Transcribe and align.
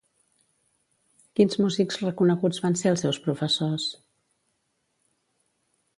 Quins 1.39 1.59
músics 1.65 2.01
reconeguts 2.05 2.61
van 2.65 2.79
ser 2.81 2.89
els 2.95 3.05
seus 3.07 3.19
professors? 3.29 3.89